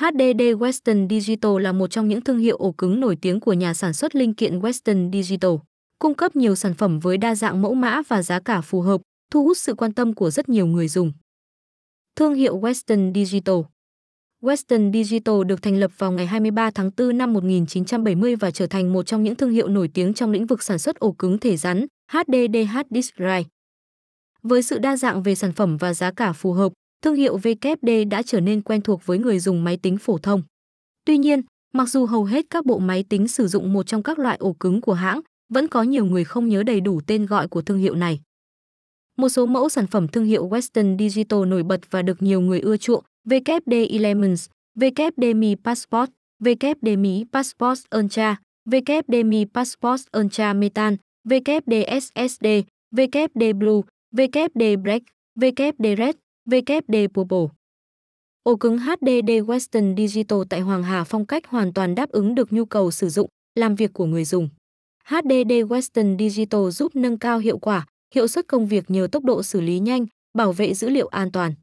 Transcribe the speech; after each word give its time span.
HDD 0.00 0.42
Western 0.58 1.08
Digital 1.08 1.60
là 1.60 1.72
một 1.72 1.90
trong 1.90 2.08
những 2.08 2.20
thương 2.20 2.38
hiệu 2.38 2.56
ổ 2.56 2.72
cứng 2.72 3.00
nổi 3.00 3.16
tiếng 3.16 3.40
của 3.40 3.52
nhà 3.52 3.74
sản 3.74 3.92
xuất 3.92 4.14
linh 4.14 4.34
kiện 4.34 4.60
Western 4.60 5.12
Digital, 5.12 5.50
cung 5.98 6.14
cấp 6.14 6.36
nhiều 6.36 6.54
sản 6.54 6.74
phẩm 6.74 7.00
với 7.00 7.16
đa 7.16 7.34
dạng 7.34 7.62
mẫu 7.62 7.74
mã 7.74 8.02
và 8.08 8.22
giá 8.22 8.40
cả 8.40 8.60
phù 8.60 8.80
hợp, 8.80 9.00
thu 9.30 9.44
hút 9.44 9.58
sự 9.58 9.74
quan 9.74 9.92
tâm 9.92 10.14
của 10.14 10.30
rất 10.30 10.48
nhiều 10.48 10.66
người 10.66 10.88
dùng. 10.88 11.12
Thương 12.16 12.34
hiệu 12.34 12.60
Western 12.60 13.14
Digital 13.14 13.54
Western 14.42 14.92
Digital 14.92 15.34
được 15.46 15.62
thành 15.62 15.76
lập 15.76 15.90
vào 15.98 16.12
ngày 16.12 16.26
23 16.26 16.70
tháng 16.70 16.90
4 16.96 17.18
năm 17.18 17.32
1970 17.32 18.36
và 18.36 18.50
trở 18.50 18.66
thành 18.66 18.92
một 18.92 19.02
trong 19.02 19.22
những 19.22 19.34
thương 19.34 19.50
hiệu 19.50 19.68
nổi 19.68 19.90
tiếng 19.94 20.14
trong 20.14 20.30
lĩnh 20.30 20.46
vực 20.46 20.62
sản 20.62 20.78
xuất 20.78 20.98
ổ 20.98 21.12
cứng 21.12 21.38
thể 21.38 21.56
rắn 21.56 21.86
HDD 22.12 22.56
hard 22.68 22.88
disk 22.90 23.14
drive. 23.16 23.44
Với 24.42 24.62
sự 24.62 24.78
đa 24.78 24.96
dạng 24.96 25.22
về 25.22 25.34
sản 25.34 25.52
phẩm 25.52 25.76
và 25.76 25.94
giá 25.94 26.10
cả 26.10 26.32
phù 26.32 26.52
hợp, 26.52 26.72
thương 27.02 27.14
hiệu 27.14 27.38
WD 27.38 28.08
đã 28.08 28.22
trở 28.22 28.40
nên 28.40 28.62
quen 28.62 28.80
thuộc 28.80 29.06
với 29.06 29.18
người 29.18 29.38
dùng 29.38 29.64
máy 29.64 29.76
tính 29.76 29.98
phổ 29.98 30.18
thông. 30.18 30.42
Tuy 31.04 31.18
nhiên, 31.18 31.42
mặc 31.72 31.88
dù 31.88 32.06
hầu 32.06 32.24
hết 32.24 32.46
các 32.50 32.66
bộ 32.66 32.78
máy 32.78 33.04
tính 33.08 33.28
sử 33.28 33.48
dụng 33.48 33.72
một 33.72 33.86
trong 33.86 34.02
các 34.02 34.18
loại 34.18 34.36
ổ 34.36 34.52
cứng 34.52 34.80
của 34.80 34.94
hãng, 34.94 35.20
vẫn 35.48 35.68
có 35.68 35.82
nhiều 35.82 36.04
người 36.04 36.24
không 36.24 36.48
nhớ 36.48 36.62
đầy 36.62 36.80
đủ 36.80 37.00
tên 37.06 37.26
gọi 37.26 37.48
của 37.48 37.62
thương 37.62 37.78
hiệu 37.78 37.94
này. 37.94 38.20
Một 39.16 39.28
số 39.28 39.46
mẫu 39.46 39.68
sản 39.68 39.86
phẩm 39.86 40.08
thương 40.08 40.24
hiệu 40.24 40.48
Western 40.48 40.98
Digital 40.98 41.46
nổi 41.46 41.62
bật 41.62 41.80
và 41.90 42.02
được 42.02 42.22
nhiều 42.22 42.40
người 42.40 42.60
ưa 42.60 42.76
chuộng, 42.76 43.04
WD 43.28 43.86
Elements, 43.90 44.48
WD 44.78 45.36
Mi 45.36 45.54
Passport, 45.64 46.10
WD 46.42 46.98
Mi 46.98 47.24
Passport 47.32 47.80
Ultra, 47.96 48.36
WD 48.68 49.24
Mi 49.24 49.44
Passport 49.54 50.02
Ultra 50.18 50.52
Metan, 50.52 50.96
WD 51.28 52.00
SSD, 52.00 52.46
WD 52.96 53.58
Blue, 53.58 53.80
WD 54.16 54.82
Black, 54.82 55.04
WD 55.38 55.96
Red, 55.96 56.14
WD 56.46 57.08
Purple. 57.08 57.46
Ổ 58.42 58.56
cứng 58.56 58.78
HDD 58.78 59.30
Western 59.46 59.96
Digital 59.96 60.38
tại 60.50 60.60
Hoàng 60.60 60.82
Hà 60.82 61.04
phong 61.04 61.26
cách 61.26 61.46
hoàn 61.46 61.72
toàn 61.72 61.94
đáp 61.94 62.10
ứng 62.10 62.34
được 62.34 62.52
nhu 62.52 62.64
cầu 62.64 62.90
sử 62.90 63.08
dụng, 63.08 63.28
làm 63.54 63.74
việc 63.74 63.92
của 63.92 64.06
người 64.06 64.24
dùng. 64.24 64.48
HDD 65.04 65.52
Western 65.52 66.18
Digital 66.18 66.70
giúp 66.70 66.96
nâng 66.96 67.18
cao 67.18 67.38
hiệu 67.38 67.58
quả, 67.58 67.86
hiệu 68.14 68.26
suất 68.26 68.48
công 68.48 68.66
việc 68.66 68.90
nhờ 68.90 69.08
tốc 69.12 69.24
độ 69.24 69.42
xử 69.42 69.60
lý 69.60 69.78
nhanh, 69.78 70.06
bảo 70.38 70.52
vệ 70.52 70.74
dữ 70.74 70.88
liệu 70.88 71.06
an 71.06 71.32
toàn. 71.32 71.54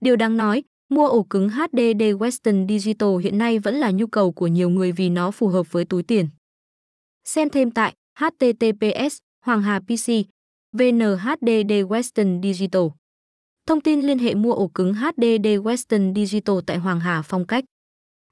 Điều 0.00 0.16
đáng 0.16 0.36
nói, 0.36 0.62
mua 0.88 1.06
ổ 1.08 1.22
cứng 1.22 1.48
HDD 1.48 2.02
Western 2.02 2.68
Digital 2.68 3.08
hiện 3.22 3.38
nay 3.38 3.58
vẫn 3.58 3.74
là 3.74 3.90
nhu 3.90 4.06
cầu 4.06 4.32
của 4.32 4.46
nhiều 4.46 4.70
người 4.70 4.92
vì 4.92 5.08
nó 5.08 5.30
phù 5.30 5.48
hợp 5.48 5.72
với 5.72 5.84
túi 5.84 6.02
tiền. 6.02 6.28
Xem 7.24 7.50
thêm 7.50 7.70
tại 7.70 7.94
https 8.18 9.18
Hoàng 9.44 9.62
Hà 9.62 9.80
PC 9.80 10.08
VNHDD 10.72 11.72
Western 11.88 12.42
Digital. 12.42 12.82
Thông 13.70 13.80
tin 13.80 14.00
liên 14.00 14.18
hệ 14.18 14.34
mua 14.34 14.52
ổ 14.52 14.68
cứng 14.68 14.94
HDD 14.94 15.46
Western 15.46 16.14
Digital 16.14 16.56
tại 16.66 16.76
Hoàng 16.78 17.00
Hà 17.00 17.22
Phong 17.22 17.46
Cách. 17.46 17.64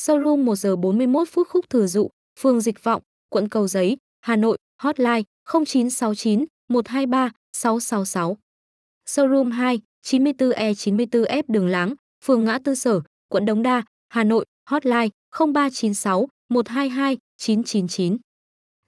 Showroom 0.00 0.44
1 0.44 0.56
giờ 0.56 0.76
41 0.76 1.28
phút 1.28 1.48
khúc 1.48 1.70
thừa 1.70 1.86
dụ, 1.86 2.08
phường 2.40 2.60
Dịch 2.60 2.84
Vọng, 2.84 3.02
quận 3.28 3.48
Cầu 3.48 3.68
Giấy, 3.68 3.96
Hà 4.20 4.36
Nội, 4.36 4.58
hotline 4.82 5.22
0969 5.64 6.44
123 6.68 7.30
666. 7.52 8.36
Showroom 9.08 9.50
2, 9.50 9.80
94E94F 10.06 11.42
Đường 11.48 11.66
Láng, 11.66 11.94
phường 12.24 12.44
Ngã 12.44 12.58
Tư 12.64 12.74
Sở, 12.74 13.00
quận 13.28 13.44
Đống 13.44 13.62
Đa, 13.62 13.82
Hà 14.08 14.24
Nội, 14.24 14.44
hotline 14.70 15.08
0396 15.30 16.28
122 16.48 17.18
999. 17.38 18.16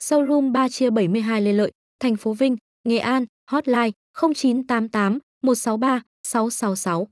Showroom 0.03 0.53
3 0.53 0.69
chia 0.69 0.91
72 0.91 1.43
Lê 1.43 1.53
Lợi, 1.53 1.71
thành 2.01 2.17
phố 2.17 2.33
Vinh, 2.33 2.57
Nghệ 2.89 2.99
An, 2.99 3.25
hotline 3.51 3.91
0988 4.33 5.19
163 5.43 6.03
666. 6.25 7.07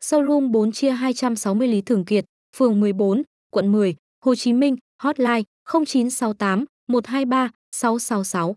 Showroom 0.00 0.52
4 0.52 0.72
chia 0.72 0.90
260 0.90 1.68
Lý 1.68 1.82
Thường 1.82 2.04
Kiệt, 2.04 2.24
phường 2.56 2.80
14, 2.80 3.22
quận 3.50 3.72
10, 3.72 3.94
Hồ 4.24 4.34
Chí 4.34 4.52
Minh, 4.52 4.76
hotline 5.02 5.42
0968 5.64 6.64
123 6.88 7.50
666. 7.72 8.54